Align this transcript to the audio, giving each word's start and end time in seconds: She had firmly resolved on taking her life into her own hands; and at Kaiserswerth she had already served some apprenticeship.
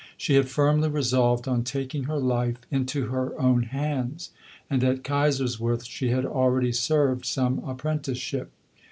She 0.17 0.33
had 0.33 0.49
firmly 0.49 0.89
resolved 0.89 1.47
on 1.47 1.63
taking 1.63 2.05
her 2.05 2.17
life 2.17 2.57
into 2.71 3.09
her 3.09 3.39
own 3.39 3.61
hands; 3.61 4.31
and 4.67 4.83
at 4.83 5.03
Kaiserswerth 5.03 5.85
she 5.85 6.09
had 6.09 6.25
already 6.25 6.71
served 6.71 7.23
some 7.23 7.59
apprenticeship. 7.59 8.49